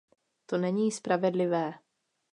To 0.45 0.57
není 0.57 0.91
spravedlivé. 0.91 1.73